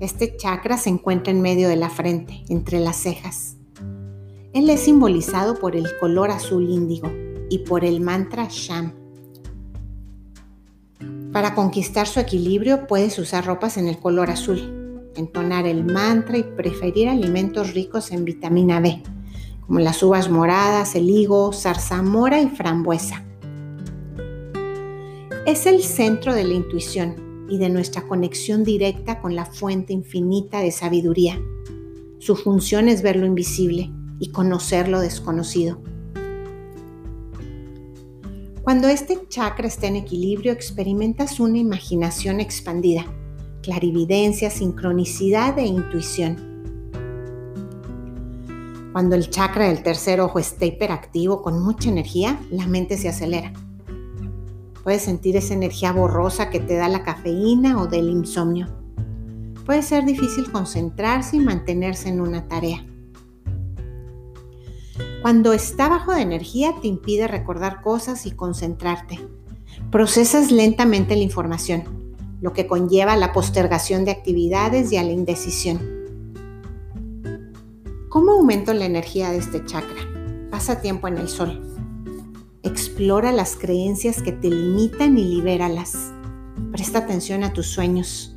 Este 0.01 0.39
chakra 0.39 0.79
se 0.79 0.89
encuentra 0.89 1.35
en 1.35 1.43
medio 1.43 1.69
de 1.69 1.77
la 1.77 1.91
frente, 1.91 2.43
entre 2.49 2.81
las 2.81 2.97
cejas. 2.97 3.59
Él 4.55 4.71
es 4.71 4.81
simbolizado 4.81 5.59
por 5.59 5.77
el 5.77 5.87
color 6.01 6.31
azul 6.31 6.71
índigo 6.71 7.13
y 7.51 7.59
por 7.59 7.85
el 7.85 8.01
mantra 8.01 8.49
Sham. 8.49 8.95
Para 11.31 11.55
conquistar 11.55 12.07
su 12.07 12.21
equilibrio 12.21 12.87
puedes 12.87 13.19
usar 13.19 13.45
ropas 13.45 13.77
en 13.77 13.87
el 13.87 13.99
color 13.99 14.31
azul, 14.31 14.76
entonar 15.17 15.67
el 15.67 15.85
mantra 15.85 16.39
y 16.39 16.43
preferir 16.43 17.09
alimentos 17.09 17.75
ricos 17.75 18.13
en 18.13 18.25
vitamina 18.25 18.81
B, 18.81 19.03
como 19.67 19.81
las 19.81 20.03
uvas 20.03 20.31
moradas, 20.31 20.95
el 20.95 21.11
higo, 21.11 21.53
zarzamora 21.53 22.41
y 22.41 22.49
frambuesa. 22.49 23.25
Es 25.47 25.67
el 25.67 25.83
centro 25.83 26.35
de 26.35 26.45
la 26.45 26.55
intuición 26.55 27.47
y 27.49 27.59
de 27.59 27.69
nuestra 27.69 28.03
conexión 28.03 28.65
directa 28.65 29.21
con 29.21 29.37
la 29.37 29.47
fuente 29.47 29.93
infinita 29.93 30.61
de 30.61 30.73
sabiduría. 30.73 31.41
Su 32.19 32.35
función 32.35 32.89
es 32.89 33.03
ver 33.03 33.17
lo 33.17 33.27
invisible 33.27 33.91
y 34.19 34.31
conocer 34.31 34.89
lo 34.89 35.01
desconocido. 35.01 35.81
Cuando 38.63 38.89
este 38.89 39.29
chakra 39.29 39.69
está 39.69 39.87
en 39.87 39.95
equilibrio, 39.95 40.53
experimentas 40.53 41.39
una 41.39 41.59
imaginación 41.59 42.41
expandida 42.41 43.07
clarividencia, 43.67 44.49
sincronicidad 44.49 45.59
e 45.59 45.67
intuición. 45.67 46.37
Cuando 48.93 49.17
el 49.17 49.29
chakra 49.29 49.67
del 49.67 49.83
tercer 49.83 50.21
ojo 50.21 50.39
está 50.39 50.67
hiperactivo 50.67 51.43
con 51.43 51.61
mucha 51.61 51.89
energía, 51.89 52.39
la 52.53 52.69
mente 52.69 52.97
se 52.97 53.09
acelera. 53.09 53.53
Puedes 54.85 55.03
sentir 55.03 55.35
esa 55.35 55.55
energía 55.55 55.91
borrosa 55.91 56.49
que 56.49 56.61
te 56.61 56.77
da 56.77 56.89
la 56.89 57.03
cafeína 57.03 57.83
o 57.83 57.89
del 57.89 58.09
insomnio. 58.09 58.69
Puede 59.65 59.83
ser 59.83 60.05
difícil 60.05 60.53
concentrarse 60.53 61.37
y 61.37 61.41
mantenerse 61.41 62.09
en 62.09 62.21
una 62.21 62.47
tarea. 62.47 62.87
Cuando 65.23 65.53
está 65.53 65.89
bajo 65.89 66.13
de 66.13 66.23
energía 66.23 66.73
te 66.81 66.87
impide 66.87 67.27
recordar 67.27 67.83
cosas 67.83 68.27
y 68.27 68.31
concentrarte. 68.31 69.19
Procesas 69.91 70.53
lentamente 70.53 71.17
la 71.17 71.23
información, 71.23 72.06
lo 72.41 72.53
que 72.53 72.67
conlleva 72.67 73.15
a 73.15 73.17
la 73.17 73.33
postergación 73.33 74.05
de 74.05 74.11
actividades 74.11 74.93
y 74.93 74.97
a 74.97 75.03
la 75.03 75.13
indecisión. 75.13 75.81
¿Cómo 78.09 78.33
aumento 78.33 78.73
la 78.73 78.85
energía 78.87 79.31
de 79.31 79.39
este 79.39 79.65
chakra? 79.65 80.01
Pasa 80.51 80.81
tiempo 80.81 81.09
en 81.09 81.19
el 81.19 81.29
sol. 81.29 81.63
Explora 82.63 83.33
las 83.33 83.57
creencias 83.57 84.23
que 84.23 84.33
te 84.33 84.49
limitan 84.49 85.19
y 85.19 85.25
libéralas. 85.25 86.13
Presta 86.73 87.01
atención 87.01 87.45
a 87.45 87.53
tus 87.53 87.67
sueños. 87.67 88.35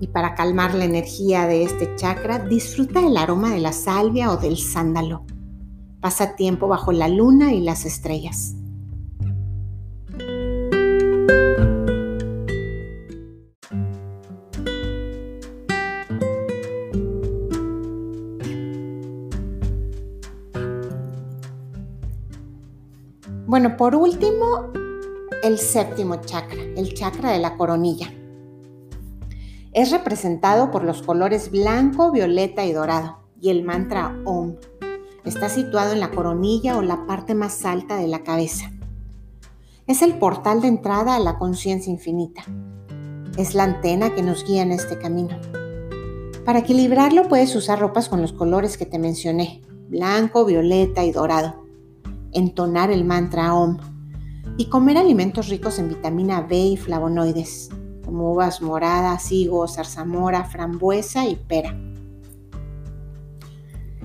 Y 0.00 0.06
para 0.06 0.34
calmar 0.34 0.74
la 0.74 0.86
energía 0.86 1.46
de 1.46 1.64
este 1.64 1.94
chakra, 1.96 2.38
disfruta 2.38 3.06
el 3.06 3.16
aroma 3.16 3.50
de 3.50 3.60
la 3.60 3.72
salvia 3.72 4.30
o 4.30 4.38
del 4.38 4.56
sándalo. 4.56 5.24
Pasa 6.00 6.36
tiempo 6.36 6.66
bajo 6.66 6.92
la 6.92 7.08
luna 7.08 7.52
y 7.52 7.60
las 7.60 7.84
estrellas. 7.84 8.54
Bueno, 23.50 23.76
por 23.76 23.96
último, 23.96 24.70
el 25.42 25.58
séptimo 25.58 26.20
chakra, 26.24 26.62
el 26.76 26.94
chakra 26.94 27.32
de 27.32 27.40
la 27.40 27.56
coronilla. 27.56 28.06
Es 29.72 29.90
representado 29.90 30.70
por 30.70 30.84
los 30.84 31.02
colores 31.02 31.50
blanco, 31.50 32.12
violeta 32.12 32.64
y 32.64 32.72
dorado 32.72 33.18
y 33.40 33.50
el 33.50 33.64
mantra 33.64 34.16
Om. 34.24 34.54
Está 35.24 35.48
situado 35.48 35.92
en 35.92 35.98
la 35.98 36.12
coronilla 36.12 36.78
o 36.78 36.82
la 36.82 37.08
parte 37.08 37.34
más 37.34 37.64
alta 37.64 37.96
de 37.96 38.06
la 38.06 38.22
cabeza. 38.22 38.70
Es 39.88 40.02
el 40.02 40.16
portal 40.20 40.60
de 40.60 40.68
entrada 40.68 41.16
a 41.16 41.18
la 41.18 41.36
conciencia 41.36 41.92
infinita. 41.92 42.44
Es 43.36 43.56
la 43.56 43.64
antena 43.64 44.14
que 44.14 44.22
nos 44.22 44.44
guía 44.44 44.62
en 44.62 44.70
este 44.70 44.96
camino. 44.96 45.36
Para 46.44 46.60
equilibrarlo 46.60 47.26
puedes 47.26 47.56
usar 47.56 47.80
ropas 47.80 48.08
con 48.08 48.22
los 48.22 48.32
colores 48.32 48.78
que 48.78 48.86
te 48.86 49.00
mencioné, 49.00 49.60
blanco, 49.88 50.44
violeta 50.44 51.02
y 51.02 51.10
dorado 51.10 51.59
entonar 52.32 52.90
el 52.90 53.04
mantra 53.04 53.54
OM 53.54 53.78
y 54.56 54.66
comer 54.66 54.98
alimentos 54.98 55.48
ricos 55.48 55.78
en 55.78 55.88
vitamina 55.88 56.42
B 56.42 56.56
y 56.58 56.76
flavonoides, 56.76 57.70
como 58.04 58.32
uvas 58.32 58.60
moradas, 58.60 59.32
higos, 59.32 59.74
zarzamora, 59.74 60.44
frambuesa 60.44 61.26
y 61.26 61.36
pera. 61.36 61.78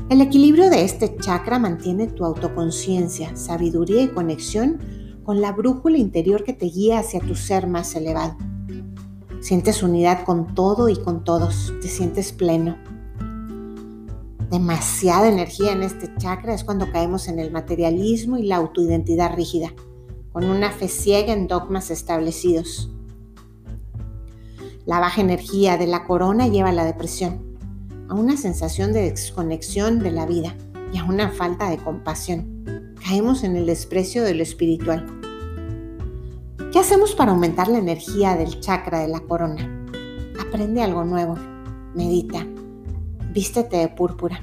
El 0.09 0.21
equilibrio 0.21 0.69
de 0.69 0.85
este 0.85 1.17
chakra 1.17 1.57
mantiene 1.57 2.07
tu 2.07 2.23
autoconciencia, 2.25 3.35
sabiduría 3.35 4.03
y 4.03 4.09
conexión 4.09 4.79
con 5.23 5.41
la 5.41 5.51
brújula 5.51 5.97
interior 5.97 6.43
que 6.43 6.53
te 6.53 6.67
guía 6.67 6.99
hacia 6.99 7.19
tu 7.19 7.35
ser 7.35 7.67
más 7.67 7.95
elevado. 7.95 8.37
Sientes 9.41 9.81
unidad 9.83 10.23
con 10.23 10.53
todo 10.53 10.89
y 10.89 10.95
con 10.95 11.23
todos, 11.23 11.73
te 11.81 11.87
sientes 11.87 12.31
pleno 12.31 12.77
demasiada 14.49 15.27
energía 15.27 15.71
en 15.71 15.83
este 15.83 16.13
chakra 16.17 16.53
es 16.53 16.63
cuando 16.63 16.91
caemos 16.91 17.27
en 17.27 17.39
el 17.39 17.51
materialismo 17.51 18.37
y 18.37 18.43
la 18.43 18.57
autoidentidad 18.57 19.35
rígida, 19.35 19.73
con 20.31 20.45
una 20.45 20.71
fe 20.71 20.87
ciega 20.87 21.33
en 21.33 21.47
dogmas 21.47 21.91
establecidos. 21.91 22.89
La 24.85 24.99
baja 24.99 25.21
energía 25.21 25.77
de 25.77 25.87
la 25.87 26.05
corona 26.05 26.47
lleva 26.47 26.69
a 26.69 26.73
la 26.73 26.85
depresión, 26.85 27.57
a 28.07 28.13
una 28.13 28.37
sensación 28.37 28.93
de 28.93 29.09
desconexión 29.09 29.99
de 29.99 30.11
la 30.11 30.25
vida 30.25 30.55
y 30.93 30.97
a 30.97 31.05
una 31.05 31.31
falta 31.31 31.69
de 31.69 31.77
compasión. 31.77 32.93
Caemos 33.03 33.43
en 33.43 33.55
el 33.55 33.65
desprecio 33.65 34.23
de 34.23 34.35
lo 34.35 34.43
espiritual. 34.43 35.05
¿Qué 36.71 36.79
hacemos 36.79 37.15
para 37.15 37.31
aumentar 37.31 37.67
la 37.67 37.79
energía 37.79 38.35
del 38.35 38.59
chakra 38.59 38.99
de 38.99 39.07
la 39.07 39.21
corona? 39.21 39.87
Aprende 40.39 40.83
algo 40.83 41.03
nuevo, 41.03 41.35
medita, 41.95 42.45
vístete 43.35 43.75
de 43.75 43.89
púrpura. 43.89 44.39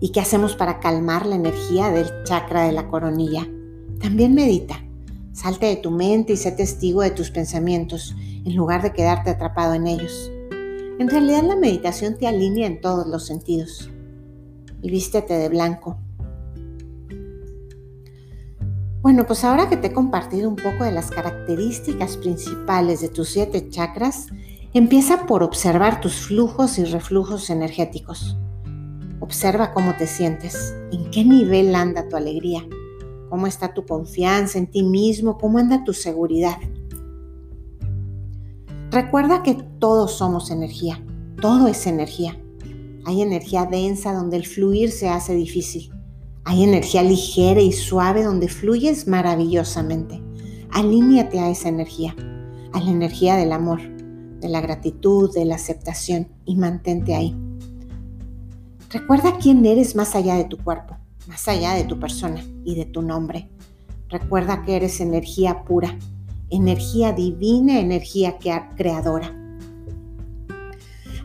¿Y 0.00 0.12
qué 0.12 0.20
hacemos 0.20 0.54
para 0.54 0.80
calmar 0.80 1.24
la 1.24 1.36
energía 1.36 1.88
del 1.88 2.06
chakra 2.24 2.64
de 2.64 2.72
la 2.72 2.88
coronilla? 2.88 3.48
También 4.02 4.34
medita. 4.34 4.84
Salte 5.32 5.64
de 5.64 5.76
tu 5.76 5.90
mente 5.90 6.34
y 6.34 6.36
sé 6.36 6.52
testigo 6.52 7.00
de 7.00 7.10
tus 7.10 7.30
pensamientos 7.30 8.14
en 8.44 8.54
lugar 8.54 8.82
de 8.82 8.92
quedarte 8.92 9.30
atrapado 9.30 9.72
en 9.72 9.86
ellos. 9.86 10.30
En 10.98 11.08
realidad 11.08 11.42
la 11.42 11.56
meditación 11.56 12.18
te 12.18 12.26
alinea 12.26 12.66
en 12.66 12.82
todos 12.82 13.06
los 13.06 13.24
sentidos. 13.24 13.90
Y 14.82 14.90
vístete 14.90 15.32
de 15.38 15.48
blanco. 15.48 15.96
Bueno, 19.00 19.24
pues 19.26 19.42
ahora 19.42 19.70
que 19.70 19.78
te 19.78 19.86
he 19.86 19.92
compartido 19.94 20.50
un 20.50 20.56
poco 20.56 20.84
de 20.84 20.92
las 20.92 21.10
características 21.10 22.18
principales 22.18 23.00
de 23.00 23.08
tus 23.08 23.30
siete 23.30 23.70
chakras, 23.70 24.26
Empieza 24.76 25.24
por 25.24 25.42
observar 25.42 26.02
tus 26.02 26.16
flujos 26.16 26.78
y 26.78 26.84
reflujos 26.84 27.48
energéticos. 27.48 28.36
Observa 29.20 29.72
cómo 29.72 29.96
te 29.96 30.06
sientes, 30.06 30.76
en 30.92 31.10
qué 31.10 31.24
nivel 31.24 31.74
anda 31.74 32.06
tu 32.10 32.14
alegría, 32.14 32.60
cómo 33.30 33.46
está 33.46 33.72
tu 33.72 33.86
confianza 33.86 34.58
en 34.58 34.70
ti 34.70 34.82
mismo, 34.82 35.38
cómo 35.38 35.56
anda 35.56 35.82
tu 35.82 35.94
seguridad. 35.94 36.58
Recuerda 38.90 39.42
que 39.42 39.54
todos 39.54 40.12
somos 40.12 40.50
energía, 40.50 41.02
todo 41.40 41.68
es 41.68 41.86
energía. 41.86 42.38
Hay 43.06 43.22
energía 43.22 43.64
densa 43.64 44.12
donde 44.12 44.36
el 44.36 44.44
fluir 44.44 44.92
se 44.92 45.08
hace 45.08 45.34
difícil. 45.34 45.90
Hay 46.44 46.62
energía 46.62 47.02
ligera 47.02 47.62
y 47.62 47.72
suave 47.72 48.24
donde 48.24 48.48
fluyes 48.48 49.08
maravillosamente. 49.08 50.22
Alíñate 50.70 51.40
a 51.40 51.48
esa 51.48 51.70
energía, 51.70 52.14
a 52.74 52.80
la 52.80 52.90
energía 52.90 53.36
del 53.36 53.52
amor 53.52 53.95
de 54.46 54.52
la 54.52 54.60
gratitud, 54.60 55.34
de 55.34 55.44
la 55.44 55.56
aceptación 55.56 56.28
y 56.44 56.56
mantente 56.56 57.14
ahí. 57.16 57.36
Recuerda 58.90 59.38
quién 59.38 59.66
eres 59.66 59.96
más 59.96 60.14
allá 60.14 60.36
de 60.36 60.44
tu 60.44 60.56
cuerpo, 60.58 60.96
más 61.26 61.48
allá 61.48 61.74
de 61.74 61.84
tu 61.84 61.98
persona 61.98 62.44
y 62.64 62.76
de 62.76 62.84
tu 62.84 63.02
nombre. 63.02 63.50
Recuerda 64.08 64.62
que 64.62 64.76
eres 64.76 65.00
energía 65.00 65.64
pura, 65.64 65.98
energía 66.48 67.12
divina, 67.12 67.80
energía 67.80 68.38
creadora. 68.76 69.34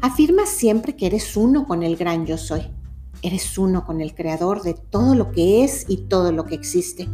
Afirma 0.02 0.48
siempre 0.48 0.96
que 0.96 1.06
eres 1.06 1.38
uno 1.38 1.68
con 1.68 1.84
el 1.84 1.96
gran 1.96 2.26
yo 2.26 2.40
soy. 2.40 2.64
Eres 3.22 3.56
uno 3.60 3.86
con 3.86 4.02
el 4.02 4.16
creador 4.16 4.64
de 4.64 4.74
todo 4.74 5.14
lo 5.14 5.32
que 5.32 5.64
es 5.64 5.86
y 5.88 5.98
todo 6.08 6.32
lo 6.32 6.46
que 6.46 6.56
existe. 6.56 7.08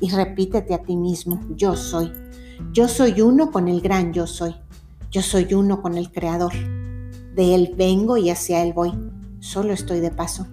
Y 0.00 0.10
repítete 0.10 0.74
a 0.74 0.82
ti 0.84 0.96
mismo, 0.96 1.40
yo 1.56 1.74
soy. 1.74 2.12
Yo 2.72 2.86
soy 2.86 3.20
uno 3.20 3.50
con 3.50 3.66
el 3.66 3.80
gran 3.80 4.12
yo 4.12 4.28
soy. 4.28 4.54
Yo 5.10 5.22
soy 5.22 5.54
uno 5.54 5.80
con 5.80 5.96
el 5.96 6.12
Creador. 6.12 6.52
De 7.34 7.54
Él 7.54 7.74
vengo 7.76 8.18
y 8.18 8.28
hacia 8.28 8.62
Él 8.62 8.74
voy. 8.74 8.92
Solo 9.40 9.72
estoy 9.72 10.00
de 10.00 10.10
paso. 10.10 10.46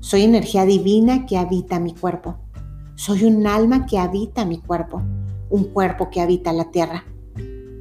Soy 0.00 0.22
energía 0.22 0.64
divina 0.64 1.26
que 1.26 1.36
habita 1.36 1.78
mi 1.78 1.94
cuerpo. 1.94 2.38
Soy 2.94 3.24
un 3.24 3.46
alma 3.46 3.84
que 3.84 3.98
habita 3.98 4.44
mi 4.44 4.60
cuerpo, 4.60 5.02
un 5.50 5.64
cuerpo 5.64 6.08
que 6.08 6.20
habita 6.20 6.52
la 6.52 6.70
tierra. 6.70 7.04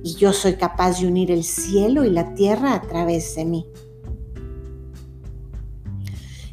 Y 0.04 0.16
yo 0.16 0.34
soy 0.34 0.56
capaz 0.56 1.00
de 1.00 1.08
unir 1.08 1.32
el 1.32 1.44
cielo 1.44 2.04
y 2.04 2.10
la 2.10 2.34
tierra 2.34 2.74
a 2.74 2.82
través 2.82 3.36
de 3.36 3.46
mí. 3.46 3.66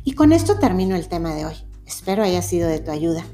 Y 0.05 0.12
con 0.12 0.33
esto 0.33 0.59
termino 0.59 0.94
el 0.94 1.09
tema 1.09 1.35
de 1.35 1.47
hoy. 1.47 1.55
Espero 1.85 2.23
haya 2.23 2.42
sido 2.42 2.68
de 2.68 2.79
tu 2.79 2.90
ayuda. 2.90 3.25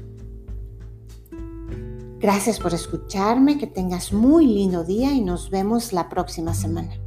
Gracias 2.25 2.59
por 2.59 2.73
escucharme, 2.73 3.59
que 3.59 3.67
tengas 3.67 4.11
muy 4.11 4.47
lindo 4.47 4.83
día 4.83 5.13
y 5.13 5.21
nos 5.21 5.51
vemos 5.51 5.93
la 5.93 6.09
próxima 6.09 6.55
semana. 6.55 7.04